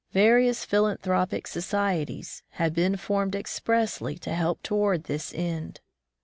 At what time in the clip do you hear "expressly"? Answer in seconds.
3.35-4.17